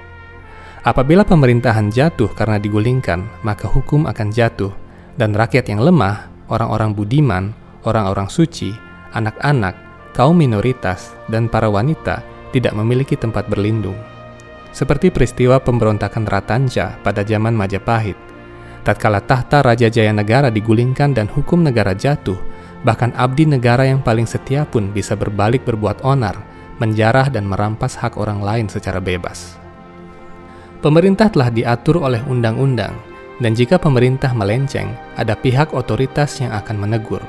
Apabila 0.84 1.24
pemerintahan 1.24 1.88
jatuh 1.88 2.28
karena 2.36 2.60
digulingkan, 2.60 3.24
maka 3.40 3.64
hukum 3.64 4.04
akan 4.04 4.28
jatuh 4.28 4.68
dan 5.16 5.32
rakyat 5.32 5.72
yang 5.72 5.80
lemah, 5.80 6.28
orang-orang 6.52 6.92
budiman, 6.92 7.56
orang-orang 7.88 8.28
suci, 8.28 8.76
anak-anak, 9.16 9.72
kaum 10.12 10.36
minoritas, 10.36 11.16
dan 11.32 11.48
para 11.48 11.72
wanita 11.72 12.20
tidak 12.52 12.76
memiliki 12.76 13.16
tempat 13.16 13.48
berlindung. 13.48 13.96
Seperti 14.76 15.08
peristiwa 15.08 15.56
pemberontakan 15.56 16.28
Ratanja 16.28 17.00
pada 17.00 17.24
zaman 17.24 17.56
Majapahit, 17.56 18.20
tatkala 18.84 19.24
tahta 19.24 19.64
Raja 19.64 19.88
Jaya 19.88 20.12
Negara 20.12 20.52
digulingkan 20.52 21.16
dan 21.16 21.32
hukum 21.32 21.64
negara 21.64 21.96
jatuh, 21.96 22.36
bahkan 22.86 23.10
abdi 23.18 23.50
negara 23.50 23.82
yang 23.82 23.98
paling 23.98 24.30
setia 24.30 24.62
pun 24.62 24.94
bisa 24.94 25.18
berbalik 25.18 25.66
berbuat 25.66 26.06
onar, 26.06 26.38
menjarah 26.78 27.26
dan 27.26 27.42
merampas 27.42 27.98
hak 27.98 28.14
orang 28.14 28.38
lain 28.38 28.70
secara 28.70 29.02
bebas. 29.02 29.58
Pemerintah 30.78 31.26
telah 31.26 31.50
diatur 31.50 31.98
oleh 31.98 32.22
undang-undang, 32.30 32.94
dan 33.42 33.58
jika 33.58 33.74
pemerintah 33.74 34.30
melenceng, 34.30 34.94
ada 35.18 35.34
pihak 35.34 35.74
otoritas 35.74 36.38
yang 36.38 36.54
akan 36.54 36.78
menegur. 36.78 37.20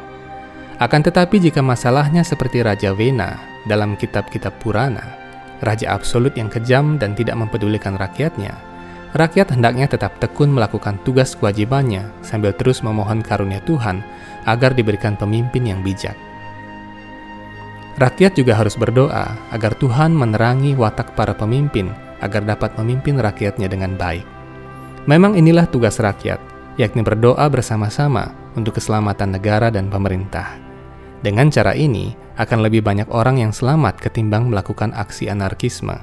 Akan 0.78 1.02
tetapi 1.02 1.42
jika 1.42 1.66
masalahnya 1.66 2.22
seperti 2.22 2.62
Raja 2.62 2.94
Vena 2.94 3.42
dalam 3.66 3.98
kitab-kitab 3.98 4.62
Purana, 4.62 5.02
raja 5.66 5.98
absolut 5.98 6.38
yang 6.38 6.54
kejam 6.54 7.02
dan 7.02 7.18
tidak 7.18 7.34
mempedulikan 7.34 7.98
rakyatnya, 7.98 8.54
rakyat 9.16 9.56
hendaknya 9.56 9.88
tetap 9.88 10.18
tekun 10.20 10.52
melakukan 10.52 11.00
tugas 11.08 11.38
kewajibannya 11.38 12.10
sambil 12.26 12.52
terus 12.52 12.84
memohon 12.84 13.24
karunia 13.24 13.64
Tuhan 13.64 14.04
agar 14.44 14.76
diberikan 14.76 15.16
pemimpin 15.16 15.64
yang 15.68 15.80
bijak. 15.86 16.16
Rakyat 17.98 18.38
juga 18.38 18.54
harus 18.54 18.78
berdoa 18.78 19.34
agar 19.50 19.74
Tuhan 19.78 20.14
menerangi 20.14 20.78
watak 20.78 21.18
para 21.18 21.34
pemimpin 21.34 21.90
agar 22.22 22.46
dapat 22.46 22.74
memimpin 22.78 23.18
rakyatnya 23.18 23.70
dengan 23.70 23.98
baik. 23.98 24.26
Memang 25.10 25.34
inilah 25.34 25.66
tugas 25.66 25.98
rakyat, 25.98 26.38
yakni 26.78 27.02
berdoa 27.02 27.48
bersama-sama 27.50 28.34
untuk 28.54 28.78
keselamatan 28.78 29.34
negara 29.34 29.74
dan 29.74 29.90
pemerintah. 29.90 30.60
Dengan 31.26 31.50
cara 31.50 31.74
ini, 31.74 32.14
akan 32.38 32.62
lebih 32.62 32.86
banyak 32.86 33.10
orang 33.10 33.42
yang 33.42 33.50
selamat 33.50 33.98
ketimbang 33.98 34.54
melakukan 34.54 34.94
aksi 34.94 35.26
anarkisme. 35.34 35.98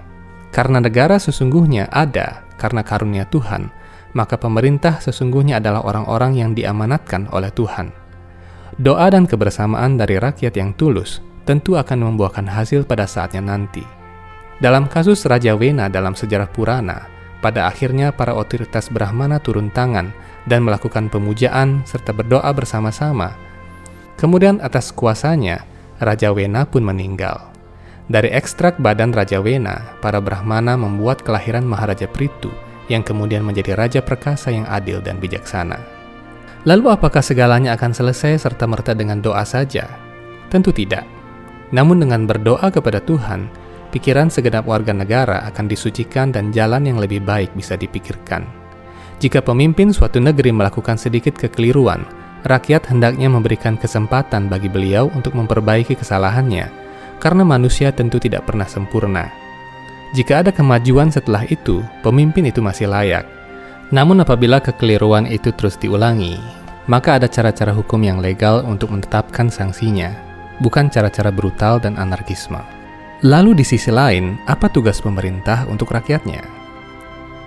Karena 0.50 0.82
negara 0.82 1.18
sesungguhnya 1.18 1.90
ada 1.90 2.43
karena 2.61 2.82
karunia 2.87 3.26
Tuhan, 3.28 3.70
maka 4.14 4.38
pemerintah 4.38 5.02
sesungguhnya 5.02 5.58
adalah 5.58 5.82
orang-orang 5.82 6.38
yang 6.38 6.50
diamanatkan 6.54 7.28
oleh 7.34 7.50
Tuhan. 7.50 7.90
Doa 8.78 9.06
dan 9.11 9.30
kebersamaan 9.30 9.94
dari 9.94 10.18
rakyat 10.18 10.54
yang 10.58 10.75
tulus 10.75 11.23
tentu 11.46 11.78
akan 11.78 12.11
membuahkan 12.11 12.49
hasil 12.49 12.88
pada 12.88 13.06
saatnya 13.06 13.44
nanti. 13.44 13.84
Dalam 14.58 14.90
kasus 14.90 15.23
Raja 15.26 15.54
Wena 15.54 15.87
dalam 15.87 16.18
sejarah 16.18 16.49
Purana, 16.50 17.06
pada 17.44 17.68
akhirnya 17.68 18.11
para 18.11 18.32
otoritas 18.32 18.88
Brahmana 18.88 19.38
turun 19.38 19.68
tangan 19.68 20.11
dan 20.49 20.64
melakukan 20.64 21.12
pemujaan 21.12 21.84
serta 21.84 22.16
berdoa 22.16 22.49
bersama-sama. 22.56 23.37
Kemudian 24.16 24.62
atas 24.64 24.90
kuasanya, 24.90 25.62
Raja 26.00 26.32
Wena 26.32 26.64
pun 26.64 26.82
meninggal. 26.82 27.53
Dari 28.04 28.28
ekstrak 28.28 28.76
badan 28.84 29.16
Raja 29.16 29.40
Wena, 29.40 29.96
para 30.04 30.20
Brahmana 30.20 30.76
membuat 30.76 31.25
kelahiran 31.25 31.64
Maharaja 31.64 32.04
Pritu 32.04 32.52
yang 32.92 33.00
kemudian 33.00 33.40
menjadi 33.40 33.73
raja 33.73 34.04
perkasa 34.04 34.52
yang 34.52 34.68
adil 34.68 35.00
dan 35.00 35.16
bijaksana. 35.16 35.80
Lalu 36.68 36.92
apakah 36.92 37.25
segalanya 37.25 37.73
akan 37.73 37.96
selesai 37.96 38.44
serta 38.44 38.68
merta 38.68 38.92
dengan 38.92 39.25
doa 39.25 39.40
saja? 39.49 39.88
Tentu 40.52 40.68
tidak. 40.68 41.08
Namun 41.73 42.04
dengan 42.04 42.28
berdoa 42.28 42.68
kepada 42.68 43.00
Tuhan, 43.00 43.49
pikiran 43.88 44.28
segenap 44.28 44.68
warga 44.68 44.92
negara 44.92 45.40
akan 45.49 45.64
disucikan 45.64 46.28
dan 46.28 46.52
jalan 46.52 46.84
yang 46.84 47.00
lebih 47.00 47.25
baik 47.25 47.56
bisa 47.56 47.73
dipikirkan. 47.73 48.44
Jika 49.16 49.40
pemimpin 49.40 49.96
suatu 49.96 50.20
negeri 50.20 50.52
melakukan 50.52 51.00
sedikit 51.00 51.40
kekeliruan, 51.40 52.04
rakyat 52.44 52.84
hendaknya 52.92 53.32
memberikan 53.32 53.80
kesempatan 53.80 54.52
bagi 54.52 54.68
beliau 54.68 55.08
untuk 55.16 55.32
memperbaiki 55.32 55.96
kesalahannya, 55.96 56.83
karena 57.25 57.40
manusia 57.40 57.88
tentu 57.88 58.21
tidak 58.21 58.45
pernah 58.45 58.69
sempurna. 58.69 59.33
Jika 60.12 60.45
ada 60.45 60.52
kemajuan 60.52 61.09
setelah 61.09 61.49
itu, 61.49 61.81
pemimpin 62.04 62.45
itu 62.45 62.61
masih 62.61 62.93
layak. 62.93 63.25
Namun 63.88 64.21
apabila 64.21 64.61
kekeliruan 64.61 65.25
itu 65.25 65.49
terus 65.57 65.81
diulangi, 65.81 66.37
maka 66.85 67.16
ada 67.16 67.25
cara-cara 67.25 67.73
hukum 67.73 68.04
yang 68.04 68.21
legal 68.21 68.61
untuk 68.69 68.93
menetapkan 68.93 69.49
sanksinya, 69.49 70.12
bukan 70.61 70.93
cara-cara 70.93 71.33
brutal 71.33 71.81
dan 71.81 71.97
anarkisme. 71.97 72.61
Lalu 73.25 73.57
di 73.57 73.64
sisi 73.64 73.88
lain, 73.88 74.37
apa 74.45 74.69
tugas 74.69 75.00
pemerintah 75.00 75.64
untuk 75.73 75.97
rakyatnya? 75.97 76.45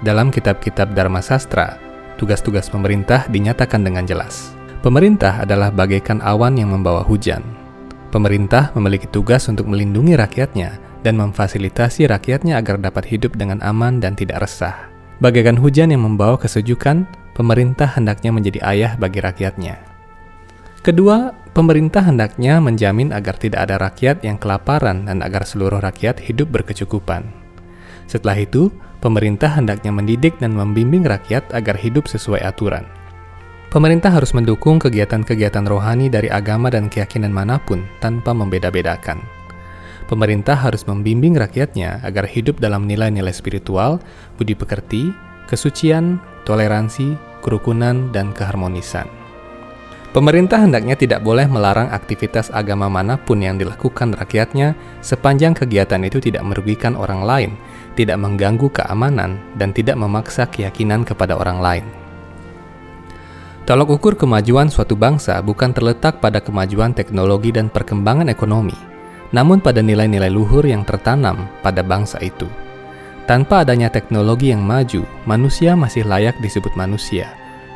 Dalam 0.02 0.34
kitab-kitab 0.34 0.98
Dharma 0.98 1.22
Sastra, 1.22 1.78
tugas-tugas 2.18 2.66
pemerintah 2.66 3.30
dinyatakan 3.30 3.86
dengan 3.86 4.10
jelas. 4.10 4.58
Pemerintah 4.82 5.46
adalah 5.46 5.70
bagaikan 5.70 6.18
awan 6.26 6.58
yang 6.58 6.74
membawa 6.74 7.06
hujan. 7.06 7.67
Pemerintah 8.08 8.72
memiliki 8.72 9.06
tugas 9.12 9.52
untuk 9.52 9.68
melindungi 9.68 10.16
rakyatnya 10.16 10.80
dan 11.04 11.20
memfasilitasi 11.20 12.08
rakyatnya 12.08 12.56
agar 12.56 12.80
dapat 12.80 13.04
hidup 13.04 13.36
dengan 13.36 13.60
aman 13.60 14.00
dan 14.00 14.16
tidak 14.16 14.48
resah. 14.48 14.88
Bagaikan 15.20 15.60
hujan 15.60 15.92
yang 15.92 16.08
membawa 16.08 16.40
kesejukan, 16.40 17.04
pemerintah 17.36 17.90
hendaknya 18.00 18.32
menjadi 18.32 18.60
ayah 18.64 18.92
bagi 18.96 19.20
rakyatnya. 19.20 19.76
Kedua, 20.88 21.36
pemerintah 21.52 22.00
hendaknya 22.00 22.64
menjamin 22.64 23.12
agar 23.12 23.36
tidak 23.36 23.68
ada 23.68 23.76
rakyat 23.76 24.24
yang 24.24 24.40
kelaparan 24.40 25.04
dan 25.04 25.20
agar 25.20 25.44
seluruh 25.44 25.84
rakyat 25.84 26.24
hidup 26.24 26.48
berkecukupan. 26.48 27.28
Setelah 28.08 28.40
itu, 28.40 28.72
pemerintah 29.04 29.52
hendaknya 29.52 29.92
mendidik 29.92 30.40
dan 30.40 30.56
membimbing 30.56 31.04
rakyat 31.04 31.44
agar 31.52 31.76
hidup 31.76 32.08
sesuai 32.08 32.40
aturan. 32.40 32.88
Pemerintah 33.68 34.16
harus 34.16 34.32
mendukung 34.32 34.80
kegiatan-kegiatan 34.80 35.68
rohani 35.68 36.08
dari 36.08 36.32
agama 36.32 36.72
dan 36.72 36.88
keyakinan 36.88 37.36
mana 37.36 37.60
pun 37.60 37.84
tanpa 38.00 38.32
membeda-bedakan. 38.32 39.20
Pemerintah 40.08 40.56
harus 40.56 40.88
membimbing 40.88 41.36
rakyatnya 41.36 42.00
agar 42.00 42.24
hidup 42.32 42.64
dalam 42.64 42.88
nilai-nilai 42.88 43.36
spiritual, 43.36 44.00
budi 44.40 44.56
pekerti, 44.56 45.12
kesucian, 45.52 46.16
toleransi, 46.48 47.20
kerukunan, 47.44 48.08
dan 48.16 48.32
keharmonisan. 48.32 49.04
Pemerintah 50.16 50.64
hendaknya 50.64 50.96
tidak 50.96 51.20
boleh 51.28 51.44
melarang 51.52 51.92
aktivitas 51.92 52.48
agama 52.56 52.88
mana 52.88 53.20
pun 53.20 53.44
yang 53.44 53.60
dilakukan 53.60 54.16
rakyatnya 54.16 54.80
sepanjang 55.04 55.52
kegiatan 55.52 56.00
itu 56.08 56.24
tidak 56.24 56.48
merugikan 56.48 56.96
orang 56.96 57.28
lain, 57.28 57.52
tidak 58.00 58.16
mengganggu 58.16 58.72
keamanan, 58.72 59.36
dan 59.60 59.76
tidak 59.76 60.00
memaksa 60.00 60.48
keyakinan 60.48 61.04
kepada 61.04 61.36
orang 61.36 61.60
lain. 61.60 62.07
Tolok 63.68 64.00
ukur 64.00 64.16
kemajuan 64.16 64.72
suatu 64.72 64.96
bangsa 64.96 65.44
bukan 65.44 65.76
terletak 65.76 66.24
pada 66.24 66.40
kemajuan 66.40 66.96
teknologi 66.96 67.52
dan 67.52 67.68
perkembangan 67.68 68.32
ekonomi, 68.32 68.72
namun 69.36 69.60
pada 69.60 69.84
nilai-nilai 69.84 70.32
luhur 70.32 70.64
yang 70.64 70.88
tertanam 70.88 71.52
pada 71.60 71.84
bangsa 71.84 72.16
itu. 72.24 72.48
Tanpa 73.28 73.68
adanya 73.68 73.92
teknologi 73.92 74.56
yang 74.56 74.64
maju, 74.64 75.04
manusia 75.28 75.76
masih 75.76 76.08
layak 76.08 76.40
disebut 76.40 76.72
manusia. 76.80 77.28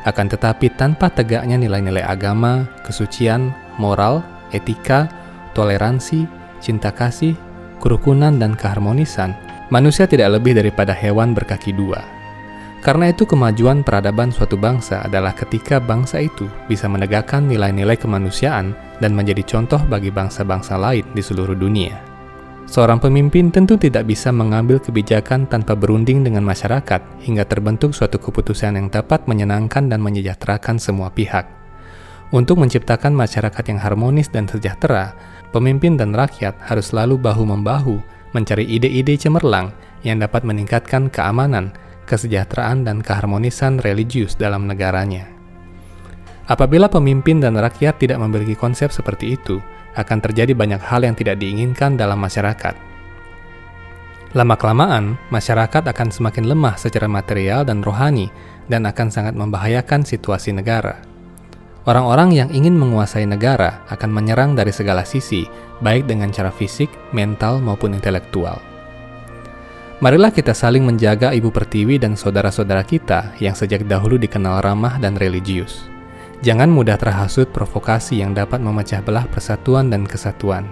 Akan 0.08 0.32
tetapi 0.32 0.72
tanpa 0.80 1.12
tegaknya 1.12 1.60
nilai-nilai 1.60 2.00
agama, 2.00 2.64
kesucian, 2.88 3.52
moral, 3.76 4.24
etika, 4.56 5.12
toleransi, 5.52 6.24
cinta 6.64 6.88
kasih, 6.88 7.36
kerukunan, 7.84 8.40
dan 8.40 8.56
keharmonisan, 8.56 9.36
manusia 9.68 10.08
tidak 10.08 10.40
lebih 10.40 10.56
daripada 10.56 10.96
hewan 10.96 11.36
berkaki 11.36 11.76
dua. 11.76 12.00
Karena 12.82 13.14
itu 13.14 13.22
kemajuan 13.22 13.86
peradaban 13.86 14.34
suatu 14.34 14.58
bangsa 14.58 15.06
adalah 15.06 15.30
ketika 15.38 15.78
bangsa 15.78 16.18
itu 16.18 16.50
bisa 16.66 16.90
menegakkan 16.90 17.46
nilai-nilai 17.46 17.94
kemanusiaan 17.94 18.74
dan 18.98 19.14
menjadi 19.14 19.46
contoh 19.46 19.78
bagi 19.86 20.10
bangsa-bangsa 20.10 20.74
lain 20.82 21.06
di 21.14 21.22
seluruh 21.22 21.54
dunia. 21.54 21.94
Seorang 22.66 22.98
pemimpin 22.98 23.54
tentu 23.54 23.78
tidak 23.78 24.10
bisa 24.10 24.34
mengambil 24.34 24.82
kebijakan 24.82 25.46
tanpa 25.46 25.78
berunding 25.78 26.26
dengan 26.26 26.42
masyarakat 26.42 27.22
hingga 27.22 27.46
terbentuk 27.46 27.94
suatu 27.94 28.18
keputusan 28.18 28.74
yang 28.74 28.90
dapat 28.90 29.30
menyenangkan 29.30 29.86
dan 29.86 30.02
menyejahterakan 30.02 30.82
semua 30.82 31.14
pihak. 31.14 31.46
Untuk 32.34 32.58
menciptakan 32.58 33.14
masyarakat 33.14 33.62
yang 33.70 33.78
harmonis 33.78 34.26
dan 34.26 34.50
sejahtera, 34.50 35.14
pemimpin 35.54 35.94
dan 35.94 36.16
rakyat 36.16 36.58
harus 36.66 36.90
selalu 36.90 37.20
bahu-membahu 37.20 38.00
mencari 38.34 38.66
ide-ide 38.66 39.14
cemerlang 39.20 39.70
yang 40.02 40.18
dapat 40.18 40.42
meningkatkan 40.42 41.12
keamanan, 41.12 41.70
kesejahteraan, 42.12 42.84
dan 42.84 43.00
keharmonisan 43.00 43.80
religius 43.80 44.36
dalam 44.36 44.68
negaranya. 44.68 45.32
Apabila 46.44 46.92
pemimpin 46.92 47.40
dan 47.40 47.56
rakyat 47.56 47.96
tidak 47.96 48.20
memiliki 48.20 48.52
konsep 48.52 48.92
seperti 48.92 49.40
itu, 49.40 49.64
akan 49.96 50.20
terjadi 50.20 50.52
banyak 50.52 50.84
hal 50.84 51.00
yang 51.08 51.16
tidak 51.16 51.40
diinginkan 51.40 51.96
dalam 51.96 52.20
masyarakat. 52.20 52.76
Lama-kelamaan, 54.32 55.20
masyarakat 55.28 55.84
akan 55.92 56.08
semakin 56.08 56.48
lemah 56.48 56.80
secara 56.80 57.04
material 57.04 57.68
dan 57.68 57.84
rohani 57.84 58.32
dan 58.68 58.88
akan 58.88 59.12
sangat 59.12 59.36
membahayakan 59.36 60.08
situasi 60.08 60.56
negara. 60.56 61.04
Orang-orang 61.84 62.32
yang 62.32 62.48
ingin 62.48 62.72
menguasai 62.78 63.28
negara 63.28 63.84
akan 63.92 64.08
menyerang 64.08 64.56
dari 64.56 64.72
segala 64.72 65.04
sisi, 65.04 65.44
baik 65.84 66.08
dengan 66.08 66.32
cara 66.32 66.48
fisik, 66.48 66.88
mental, 67.12 67.60
maupun 67.60 67.92
intelektual. 67.92 68.71
Marilah 70.02 70.34
kita 70.34 70.50
saling 70.50 70.82
menjaga 70.82 71.30
Ibu 71.30 71.54
Pertiwi 71.54 71.94
dan 71.94 72.18
saudara-saudara 72.18 72.82
kita 72.82 73.38
yang 73.38 73.54
sejak 73.54 73.86
dahulu 73.86 74.18
dikenal 74.18 74.58
ramah 74.58 74.98
dan 74.98 75.14
religius. 75.14 75.86
Jangan 76.42 76.66
mudah 76.74 76.98
terhasut 76.98 77.46
provokasi 77.54 78.18
yang 78.18 78.34
dapat 78.34 78.58
memecah 78.58 78.98
belah 78.98 79.30
persatuan 79.30 79.94
dan 79.94 80.02
kesatuan. 80.02 80.66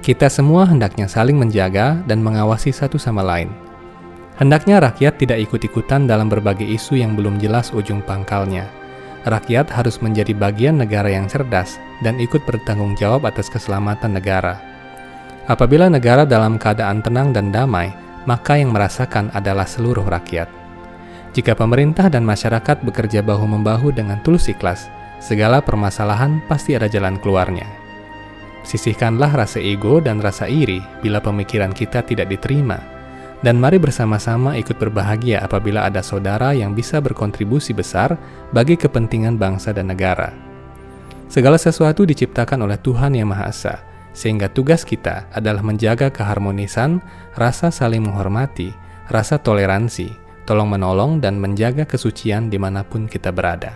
Kita 0.00 0.32
semua 0.32 0.64
hendaknya 0.64 1.04
saling 1.04 1.36
menjaga 1.36 2.00
dan 2.08 2.24
mengawasi 2.24 2.72
satu 2.72 2.96
sama 2.96 3.20
lain. 3.20 3.52
Hendaknya 4.40 4.80
rakyat 4.80 5.20
tidak 5.20 5.44
ikut-ikutan 5.44 6.08
dalam 6.08 6.32
berbagai 6.32 6.64
isu 6.64 6.96
yang 6.96 7.20
belum 7.20 7.36
jelas 7.36 7.68
ujung 7.68 8.00
pangkalnya. 8.00 8.64
Rakyat 9.28 9.68
harus 9.68 10.00
menjadi 10.00 10.32
bagian 10.32 10.80
negara 10.80 11.12
yang 11.12 11.28
cerdas 11.28 11.76
dan 12.00 12.16
ikut 12.16 12.40
bertanggung 12.48 12.96
jawab 12.96 13.28
atas 13.28 13.52
keselamatan 13.52 14.16
negara. 14.16 14.56
Apabila 15.52 15.92
negara 15.92 16.24
dalam 16.24 16.56
keadaan 16.56 17.04
tenang 17.04 17.28
dan 17.36 17.52
damai, 17.52 18.03
maka 18.24 18.60
yang 18.60 18.72
merasakan 18.72 19.32
adalah 19.32 19.64
seluruh 19.64 20.04
rakyat. 20.04 20.48
Jika 21.34 21.58
pemerintah 21.58 22.06
dan 22.06 22.22
masyarakat 22.22 22.86
bekerja 22.86 23.24
bahu-membahu 23.24 23.90
dengan 23.90 24.22
tulus 24.22 24.46
ikhlas, 24.46 24.86
segala 25.18 25.58
permasalahan 25.58 26.38
pasti 26.46 26.78
ada 26.78 26.86
jalan 26.86 27.18
keluarnya. 27.18 27.66
Sisihkanlah 28.64 29.34
rasa 29.34 29.60
ego 29.60 30.00
dan 30.00 30.22
rasa 30.24 30.48
iri 30.48 30.80
bila 31.04 31.20
pemikiran 31.20 31.74
kita 31.74 32.00
tidak 32.06 32.32
diterima, 32.32 32.80
dan 33.44 33.60
mari 33.60 33.76
bersama-sama 33.76 34.56
ikut 34.56 34.80
berbahagia 34.80 35.44
apabila 35.44 35.84
ada 35.84 36.00
saudara 36.00 36.56
yang 36.56 36.72
bisa 36.72 36.96
berkontribusi 36.96 37.76
besar 37.76 38.16
bagi 38.56 38.78
kepentingan 38.78 39.36
bangsa 39.36 39.76
dan 39.76 39.92
negara. 39.92 40.32
Segala 41.28 41.60
sesuatu 41.60 42.08
diciptakan 42.08 42.64
oleh 42.64 42.80
Tuhan 42.80 43.12
Yang 43.12 43.28
Maha 43.28 43.46
Esa, 43.52 43.74
sehingga 44.14 44.46
tugas 44.48 44.86
kita 44.86 45.26
adalah 45.34 45.60
menjaga 45.60 46.08
keharmonisan, 46.08 47.02
rasa 47.34 47.68
saling 47.68 48.06
menghormati, 48.06 48.70
rasa 49.10 49.36
toleransi, 49.36 50.14
tolong-menolong, 50.46 51.18
dan 51.18 51.36
menjaga 51.36 51.84
kesucian 51.84 52.48
di 52.48 52.56
mana 52.56 52.86
pun 52.86 53.10
kita 53.10 53.34
berada. 53.34 53.74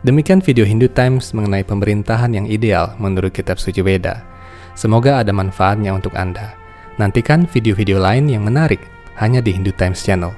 Demikian 0.00 0.40
video 0.40 0.64
Hindu 0.64 0.88
Times 0.88 1.36
mengenai 1.36 1.60
pemerintahan 1.60 2.32
yang 2.32 2.48
ideal 2.48 2.96
menurut 2.96 3.36
kitab 3.36 3.60
suci 3.60 3.84
Weda. 3.84 4.24
Semoga 4.72 5.20
ada 5.20 5.28
manfaatnya 5.28 5.92
untuk 5.92 6.16
Anda. 6.16 6.56
Nantikan 6.96 7.44
video-video 7.44 8.00
lain 8.00 8.32
yang 8.32 8.48
menarik 8.48 8.80
hanya 9.20 9.44
di 9.44 9.52
Hindu 9.52 9.76
Times 9.76 10.00
Channel. 10.00 10.32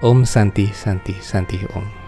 Om 0.00 0.24
Santi 0.24 0.72
Santi 0.72 1.20
Santi 1.20 1.60
Om. 1.76 2.03